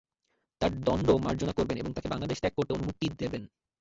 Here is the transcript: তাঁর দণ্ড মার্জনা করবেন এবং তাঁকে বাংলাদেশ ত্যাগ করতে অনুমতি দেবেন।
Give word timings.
তাঁর 0.61 0.71
দণ্ড 0.81 1.07
মার্জনা 1.25 1.53
করবেন 1.53 1.77
এবং 1.77 1.91
তাঁকে 1.93 2.09
বাংলাদেশ 2.09 2.37
ত্যাগ 2.39 2.53
করতে 2.55 2.71
অনুমতি 2.73 3.05
দেবেন। 3.19 3.43